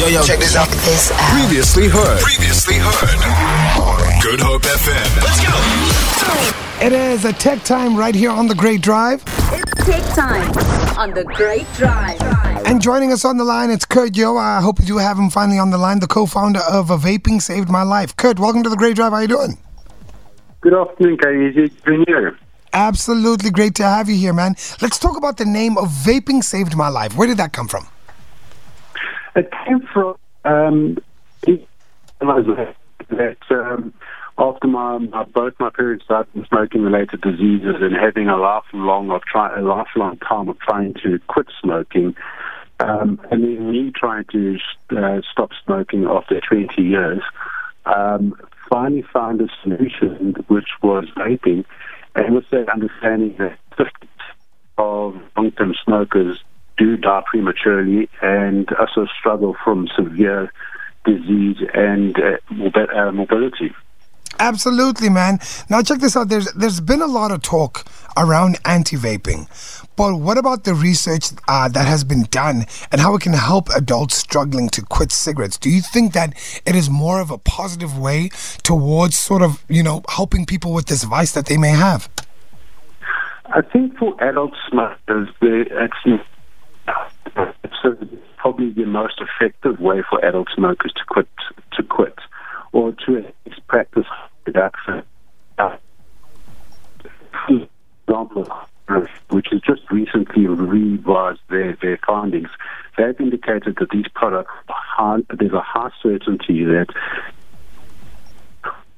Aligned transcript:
Yo, 0.00 0.06
yo, 0.06 0.22
check 0.22 0.38
this 0.38 0.56
out. 0.56 0.66
This 0.66 1.12
out. 1.12 1.18
Previously 1.38 1.86
heard. 1.86 2.20
Previously 2.20 2.76
heard. 2.78 4.22
Good 4.22 4.40
Hope 4.40 4.62
FM. 4.62 5.22
Let's 5.22 5.44
go. 5.44 6.86
It 6.86 6.94
is 6.94 7.26
a 7.26 7.34
tech 7.34 7.62
time 7.64 7.94
right 7.94 8.14
here 8.14 8.30
on 8.30 8.46
the 8.46 8.54
Great 8.54 8.80
Drive. 8.80 9.22
It's 9.52 9.84
tech 9.84 10.02
time 10.14 10.50
on 10.98 11.12
the 11.12 11.24
Great 11.24 11.66
Drive. 11.74 12.18
And 12.64 12.80
joining 12.80 13.12
us 13.12 13.26
on 13.26 13.36
the 13.36 13.44
line, 13.44 13.68
it's 13.68 13.84
Kurt 13.84 14.16
Yeo. 14.16 14.38
I 14.38 14.62
hope 14.62 14.80
you 14.80 14.86
do 14.86 14.96
have 14.96 15.18
him 15.18 15.28
finally 15.28 15.58
on 15.58 15.68
the 15.68 15.76
line, 15.76 16.00
the 16.00 16.06
co-founder 16.06 16.60
of 16.60 16.88
a 16.88 16.96
Vaping 16.96 17.42
Saved 17.42 17.68
My 17.68 17.82
Life. 17.82 18.16
Kurt, 18.16 18.38
welcome 18.38 18.62
to 18.62 18.70
the 18.70 18.76
Great 18.76 18.96
Drive. 18.96 19.10
How 19.12 19.18
are 19.18 19.22
you 19.22 19.28
doing? 19.28 19.58
Good 20.62 20.72
afternoon, 20.72 21.18
Katie. 21.18 21.70
been 21.84 22.04
here. 22.06 22.38
Absolutely 22.72 23.50
great 23.50 23.74
to 23.74 23.82
have 23.82 24.08
you 24.08 24.16
here, 24.16 24.32
man. 24.32 24.54
Let's 24.80 24.98
talk 24.98 25.18
about 25.18 25.36
the 25.36 25.44
name 25.44 25.76
of 25.76 25.90
Vaping 25.90 26.42
Saved 26.42 26.74
My 26.74 26.88
Life. 26.88 27.18
Where 27.18 27.28
did 27.28 27.36
that 27.36 27.52
come 27.52 27.68
from? 27.68 27.86
It 29.36 29.50
came 29.64 29.80
from 29.92 30.16
um, 30.44 30.98
that 33.10 33.36
um, 33.50 33.92
after 34.38 34.66
my, 34.66 34.98
my 34.98 35.24
both 35.24 35.54
my 35.58 35.70
parents 35.70 36.04
died 36.08 36.26
from 36.32 36.44
smoking-related 36.46 37.20
diseases 37.20 37.76
and 37.80 37.94
having 37.94 38.28
a 38.28 38.36
lifelong 38.36 39.10
of 39.10 39.22
try, 39.22 39.56
a 39.58 39.62
lifelong 39.62 40.16
time 40.18 40.48
of 40.48 40.58
trying 40.60 40.94
to 41.02 41.18
quit 41.28 41.46
smoking, 41.60 42.16
um, 42.80 43.20
and 43.30 43.44
then 43.44 43.70
me 43.70 43.92
trying 43.94 44.24
to 44.32 44.58
uh, 44.96 45.20
stop 45.30 45.50
smoking 45.64 46.04
after 46.04 46.40
20 46.40 46.82
years, 46.82 47.22
um, 47.84 48.34
finally 48.68 49.02
found 49.12 49.40
a 49.40 49.48
solution 49.62 50.34
which 50.48 50.68
was 50.82 51.04
vaping, 51.16 51.64
and 52.14 52.34
with 52.34 52.48
that 52.50 52.68
understanding 52.68 53.36
that 53.38 53.58
50 53.76 54.08
of 54.78 55.20
long-term 55.36 55.74
smokers 55.84 56.42
do 56.80 56.96
die 56.96 57.22
prematurely 57.26 58.08
and 58.22 58.66
also 58.72 59.06
struggle 59.18 59.54
from 59.62 59.86
severe 59.94 60.50
disease 61.04 61.58
and 61.74 62.16
uh, 62.18 62.70
uh, 62.74 63.12
mobility. 63.12 63.72
Absolutely, 64.38 65.10
man. 65.10 65.38
Now 65.68 65.82
check 65.82 65.98
this 65.98 66.16
out. 66.16 66.30
There's 66.30 66.50
there's 66.54 66.80
been 66.80 67.02
a 67.02 67.06
lot 67.06 67.30
of 67.30 67.42
talk 67.42 67.84
around 68.16 68.58
anti-vaping, 68.64 69.46
but 69.96 70.16
what 70.16 70.38
about 70.38 70.64
the 70.64 70.72
research 70.72 71.26
uh, 71.46 71.68
that 71.68 71.86
has 71.86 72.04
been 72.04 72.22
done 72.30 72.64
and 72.90 73.02
how 73.02 73.14
it 73.14 73.20
can 73.20 73.34
help 73.34 73.68
adults 73.76 74.16
struggling 74.16 74.70
to 74.70 74.82
quit 74.82 75.12
cigarettes? 75.12 75.58
Do 75.58 75.68
you 75.68 75.82
think 75.82 76.14
that 76.14 76.32
it 76.64 76.74
is 76.74 76.88
more 76.88 77.20
of 77.20 77.30
a 77.30 77.36
positive 77.36 77.98
way 77.98 78.30
towards 78.62 79.18
sort 79.18 79.42
of 79.42 79.62
you 79.68 79.82
know 79.82 80.02
helping 80.08 80.46
people 80.46 80.72
with 80.72 80.86
this 80.86 81.04
vice 81.04 81.32
that 81.32 81.46
they 81.46 81.58
may 81.58 81.70
have? 81.70 82.08
I 83.52 83.60
think 83.62 83.98
for 83.98 84.14
adult 84.22 84.54
smokers, 84.70 85.28
it's 85.42 86.22
it's 87.26 87.76
probably 88.36 88.70
the 88.70 88.86
most 88.86 89.20
effective 89.20 89.80
way 89.80 90.02
for 90.08 90.24
adult 90.24 90.48
smokers 90.54 90.92
to 90.92 91.04
quit 91.06 91.28
to 91.72 91.82
quit 91.82 92.18
or 92.72 92.92
to 92.92 93.24
practice 93.68 94.06
reduction. 94.46 95.02
Example, 98.08 98.46
which 99.30 99.48
has 99.50 99.60
just 99.60 99.82
recently 99.90 100.46
revised 100.46 101.40
their, 101.48 101.76
their 101.80 101.98
findings, 102.06 102.48
they've 102.96 103.20
indicated 103.20 103.76
that 103.78 103.90
these 103.90 104.08
products, 104.14 104.52
there's 105.38 105.52
a 105.52 105.60
high 105.60 105.90
certainty 106.02 106.64
that 106.64 106.86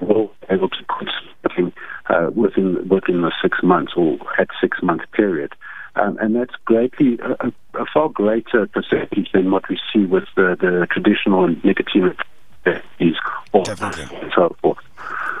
will 0.00 0.32
able 0.50 0.68
to 0.68 0.84
quit 0.88 1.08
smoking 1.40 1.72
uh, 2.08 2.30
within 2.34 2.88
within 2.88 3.22
the 3.22 3.32
six 3.40 3.62
months 3.62 3.92
or 3.96 4.18
at 4.38 4.48
six 4.60 4.82
month 4.82 5.02
period. 5.12 5.52
Um, 5.94 6.16
and 6.20 6.34
that's 6.34 6.54
greatly 6.64 7.18
a, 7.18 7.52
a, 7.74 7.86
far 7.92 8.08
greater 8.08 8.66
percentage 8.66 9.30
than 9.32 9.50
what 9.50 9.68
we 9.68 9.78
see 9.92 10.06
with 10.06 10.24
the, 10.36 10.56
the 10.58 10.86
traditional 10.90 11.48
nicotine 11.62 12.14
therapies 12.64 13.16
or 13.52 13.64
so 14.34 14.56
forth. 14.62 14.78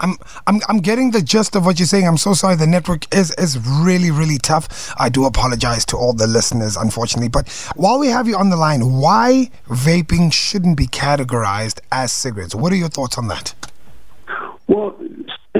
I'm, 0.00 0.16
I'm 0.46 0.60
I'm 0.68 0.78
getting 0.78 1.10
the 1.10 1.22
gist 1.22 1.56
of 1.56 1.64
what 1.64 1.78
you're 1.78 1.86
saying. 1.86 2.06
I'm 2.06 2.18
so 2.18 2.34
sorry. 2.34 2.56
The 2.56 2.66
network 2.66 3.12
is 3.14 3.30
is 3.38 3.58
really 3.66 4.10
really 4.10 4.38
tough. 4.38 4.94
I 4.98 5.08
do 5.08 5.24
apologize 5.24 5.84
to 5.86 5.96
all 5.96 6.12
the 6.12 6.26
listeners, 6.26 6.76
unfortunately. 6.76 7.28
But 7.28 7.48
while 7.76 7.98
we 7.98 8.08
have 8.08 8.28
you 8.28 8.36
on 8.36 8.50
the 8.50 8.56
line, 8.56 8.82
why 9.00 9.50
vaping 9.68 10.32
shouldn't 10.32 10.76
be 10.76 10.86
categorized 10.86 11.80
as 11.90 12.12
cigarettes? 12.12 12.54
What 12.54 12.72
are 12.72 12.76
your 12.76 12.88
thoughts 12.88 13.16
on 13.16 13.28
that? 13.28 13.54
Well, 14.66 14.94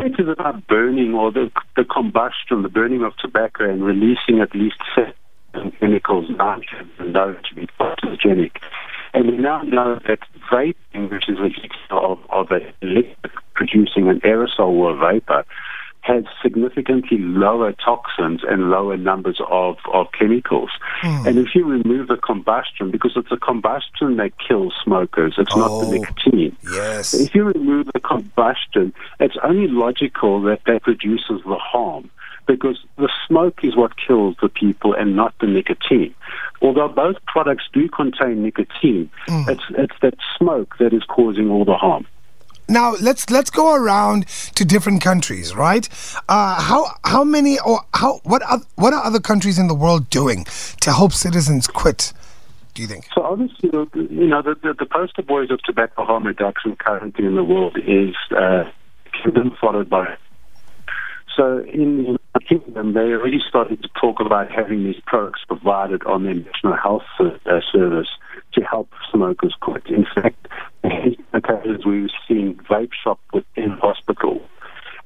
it 0.07 0.21
is 0.21 0.29
about 0.29 0.67
burning 0.69 1.15
or 1.15 1.33
the, 1.33 1.51
the 1.75 1.85
combustion, 1.85 2.63
the 2.63 2.69
burning 2.69 3.03
of 3.03 3.17
tobacco 3.17 3.69
and 3.69 3.85
releasing 3.85 4.41
at 4.41 4.55
least 4.55 4.77
certain 4.95 5.73
chemicals 5.81 6.31
nitrogen, 6.31 6.91
known 7.13 7.37
to 7.49 7.55
be 7.55 7.67
carcinogenic. 7.79 8.53
And 9.15 9.27
we 9.27 9.37
now 9.37 9.63
know 9.63 9.99
that 10.07 10.21
vaping, 10.51 11.11
which 11.11 11.29
is 11.29 11.39
a 11.39 11.49
mix 11.49 11.77
of, 11.91 12.19
of 12.31 12.51
a 12.53 12.61
liquid 12.83 13.33
producing 13.55 14.09
an 14.09 14.21
aerosol 14.21 14.69
or 14.69 14.97
vapor, 14.97 15.45
has 16.07 16.25
significantly 16.41 17.19
lower 17.19 17.73
toxins 17.73 18.43
and 18.49 18.71
lower 18.71 18.97
numbers 18.97 19.41
of, 19.51 19.77
of 19.93 20.07
chemicals. 20.13 20.71
Mm. 21.03 21.27
And 21.27 21.39
if 21.39 21.55
you 21.55 21.65
remove 21.65 22.09
the 22.09 22.17
combustion, 22.17 22.91
because 22.91 23.13
it's 23.17 23.29
the 23.29 23.37
combustion 23.37 24.17
that 24.17 24.33
kills 24.39 24.73
smokers, 24.85 25.35
it's 25.37 25.53
oh, 25.55 25.59
not 25.59 25.81
the 25.81 25.87
oh, 25.87 25.91
nicotine. 25.91 26.57
Yes. 26.73 27.13
If 27.13 27.35
you 27.35 27.45
remove 27.45 27.89
the 27.93 28.01
combustion, 28.01 28.95
it's 29.19 29.37
only 29.43 29.67
logical 29.67 30.41
that 30.43 30.61
that 30.67 30.87
reduces 30.87 31.43
the 31.45 31.59
harm 31.59 32.11
because 32.47 32.79
the 32.97 33.11
smoke 33.27 33.65
is 33.65 33.75
what 33.75 33.97
kills 33.97 34.37
the 34.41 34.49
people 34.49 34.95
and 34.95 35.17
not 35.17 35.35
the 35.41 35.49
nicotine. 35.49 36.15
Although 36.63 36.89
both 36.89 37.17
products 37.27 37.65
do 37.73 37.89
contain 37.89 38.45
nicotine, 38.45 39.11
mm. 39.29 39.49
it's, 39.49 39.65
it's 39.71 39.95
that 40.03 40.15
smoke 40.39 40.77
that 40.79 40.93
is 40.93 41.03
causing 41.03 41.51
all 41.51 41.65
the 41.65 41.75
harm. 41.75 42.07
Now 42.69 42.95
let's 43.01 43.31
let's 43.31 43.51
go 43.51 43.75
around 43.75 44.27
to 44.57 44.65
different 44.65 45.01
countries, 45.01 45.55
right? 45.55 45.89
Uh, 46.29 46.61
how 46.61 46.87
how 47.05 47.23
many 47.23 47.59
or 47.61 47.81
how 47.95 48.21
what 48.25 48.43
are, 48.43 48.61
what 48.75 48.93
are 48.93 49.05
other 49.05 49.21
countries 49.21 49.59
in 49.59 49.69
the 49.69 49.75
world 49.75 50.11
doing 50.11 50.47
to 50.81 50.93
help 50.93 51.13
citizens 51.13 51.67
quit? 51.67 52.13
Do 52.75 52.83
you 52.83 52.89
think? 52.89 53.07
So 53.15 53.23
obviously, 53.23 53.71
you 53.71 54.27
know, 54.27 54.43
the, 54.43 54.55
the, 54.63 54.75
the 54.79 54.87
poster 54.87 55.23
boys 55.23 55.51
of 55.51 55.63
tobacco 55.63 56.05
harm 56.05 56.27
reduction 56.27 56.77
currently 56.77 57.25
in 57.25 57.35
the 57.35 57.45
world 57.45 57.79
is 57.79 58.15
uh, 58.37 58.65
followed 59.61 59.89
by. 59.89 60.17
So 61.37 61.59
in 61.61 62.19
the 62.35 62.41
Kingdom, 62.41 62.95
they 62.95 63.01
already 63.01 63.41
started 63.47 63.83
to 63.83 63.89
talk 64.01 64.21
about 64.21 64.51
having 64.51 64.85
these 64.85 65.01
products 65.07 65.41
provided 65.47 66.03
on 66.05 66.25
their 66.25 66.35
national 66.35 66.77
health 66.77 67.03
uh, 67.19 67.61
service 67.73 68.09
to 68.53 68.61
help 68.63 68.91
smokers 69.11 69.55
quit. 69.61 69.87
In 69.87 70.07
fact, 70.15 70.47
occasions 71.37 71.85
we've 71.85 72.11
seen 72.27 72.55
vape 72.69 72.93
shop 72.93 73.21
within 73.33 73.71
hospital. 73.71 74.41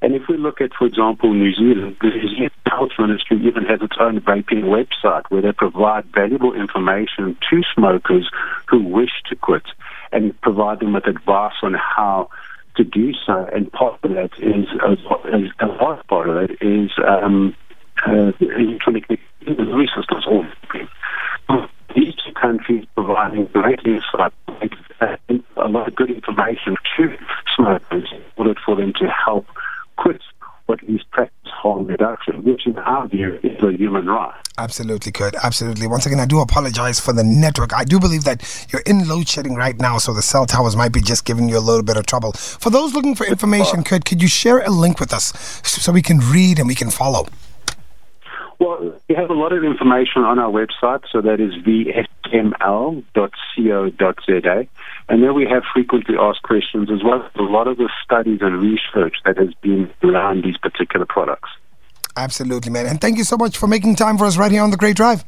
And 0.01 0.15
if 0.15 0.23
we 0.27 0.37
look 0.37 0.61
at, 0.61 0.73
for 0.73 0.87
example, 0.87 1.31
New 1.31 1.53
Zealand, 1.53 1.97
the 2.01 2.07
New 2.07 2.29
Zealand 2.29 2.51
Health 2.65 2.91
Ministry 2.97 3.37
even 3.45 3.65
has 3.65 3.81
its 3.81 3.95
own 3.99 4.19
vaping 4.21 4.63
website 4.63 5.23
where 5.29 5.43
they 5.43 5.51
provide 5.51 6.05
valuable 6.05 6.53
information 6.53 7.37
to 7.49 7.61
smokers 7.75 8.29
who 8.67 8.83
wish 8.83 9.11
to 9.29 9.35
quit 9.35 9.63
and 10.11 10.39
provide 10.41 10.79
them 10.79 10.93
with 10.93 11.05
advice 11.05 11.53
on 11.61 11.75
how 11.75 12.29
to 12.77 12.83
do 12.83 13.13
so. 13.25 13.47
And 13.53 13.71
part 13.71 13.99
of 14.03 14.11
that 14.11 14.31
is, 14.39 14.65
as 14.87 14.97
a 15.59 15.65
large 15.67 16.05
part 16.07 16.29
of 16.29 16.37
it 16.37 16.57
is 16.61 16.89
um, 17.07 17.55
uh, 18.07 18.31
electronic 18.39 19.07
delivery 19.45 19.89
systems. 19.95 20.25
All 20.25 20.45
these 21.95 22.15
two 22.15 22.33
countries 22.33 22.85
providing 22.95 23.45
great 23.47 23.81
insight, 23.85 24.33
good 26.01 26.15
information 26.15 26.75
to 26.97 27.15
smokers 27.55 28.09
in 28.11 28.23
order 28.37 28.55
for 28.65 28.75
them 28.75 28.91
to 28.93 29.07
help 29.07 29.45
quit 29.97 30.21
or 30.67 30.75
at 30.75 30.89
least 30.89 31.09
practice 31.11 31.51
harm 31.51 31.85
reduction, 31.85 32.43
which 32.43 32.65
in 32.65 32.77
our 32.79 33.07
view 33.07 33.39
is 33.43 33.61
a 33.61 33.71
human 33.73 34.07
right. 34.07 34.33
Absolutely, 34.57 35.11
Kurt. 35.11 35.35
Absolutely. 35.43 35.85
Once 35.87 36.05
again, 36.05 36.19
I 36.19 36.25
do 36.25 36.39
apologize 36.39 36.99
for 36.99 37.13
the 37.13 37.23
network. 37.23 37.73
I 37.73 37.83
do 37.83 37.99
believe 37.99 38.23
that 38.23 38.67
you're 38.71 38.81
in 38.85 39.07
load 39.07 39.27
shedding 39.27 39.55
right 39.55 39.77
now, 39.77 39.97
so 39.97 40.13
the 40.13 40.21
cell 40.21 40.45
towers 40.45 40.75
might 40.75 40.91
be 40.91 41.01
just 41.01 41.25
giving 41.25 41.49
you 41.49 41.57
a 41.57 41.59
little 41.59 41.83
bit 41.83 41.97
of 41.97 42.05
trouble. 42.05 42.31
For 42.33 42.69
those 42.69 42.93
looking 42.93 43.15
for 43.15 43.25
information, 43.25 43.81
uh, 43.81 43.83
Kurt, 43.83 44.05
could 44.05 44.21
you 44.21 44.27
share 44.27 44.59
a 44.59 44.69
link 44.69 44.99
with 44.99 45.13
us 45.13 45.33
so 45.63 45.91
we 45.91 46.01
can 46.01 46.19
read 46.19 46.57
and 46.57 46.67
we 46.67 46.75
can 46.75 46.89
follow? 46.89 47.27
Well, 48.61 48.93
we 49.09 49.15
have 49.15 49.31
a 49.31 49.33
lot 49.33 49.53
of 49.53 49.63
information 49.63 50.21
on 50.21 50.37
our 50.37 50.51
website, 50.51 51.01
so 51.11 51.19
that 51.21 51.39
is 51.39 51.51
vsml.co.za. 51.65 53.07
And 55.09 55.23
there 55.23 55.33
we 55.33 55.47
have 55.49 55.63
frequently 55.73 56.15
asked 56.15 56.43
questions 56.43 56.91
as 56.91 57.03
well 57.03 57.23
as 57.23 57.31
a 57.39 57.41
lot 57.41 57.67
of 57.67 57.77
the 57.77 57.89
studies 58.03 58.43
and 58.43 58.61
research 58.61 59.15
that 59.25 59.39
has 59.39 59.51
been 59.63 59.89
around 60.03 60.43
these 60.43 60.57
particular 60.57 61.07
products. 61.07 61.49
Absolutely, 62.15 62.71
man. 62.71 62.85
And 62.85 63.01
thank 63.01 63.17
you 63.17 63.23
so 63.23 63.35
much 63.35 63.57
for 63.57 63.65
making 63.65 63.95
time 63.95 64.19
for 64.19 64.25
us 64.25 64.37
right 64.37 64.51
here 64.51 64.61
on 64.61 64.69
The 64.69 64.77
Great 64.77 64.95
Drive. 64.95 65.25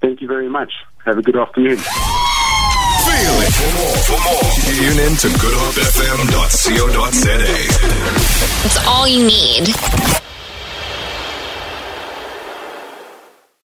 Thank 0.00 0.22
you 0.22 0.26
very 0.26 0.48
much. 0.48 0.72
Have 1.04 1.18
a 1.18 1.22
good 1.22 1.36
afternoon. 1.36 1.76
Feel 1.76 3.42
it. 3.44 3.52
For 3.52 3.70
more, 3.76 3.98
for 4.08 4.16
more, 4.24 4.40
tune 4.72 5.00
in 5.04 5.16
to 5.16 5.28
goodhopefm.co.za. 5.36 7.36
It's 8.64 8.78
all 8.86 9.06
you 9.06 9.26
need. 9.26 9.68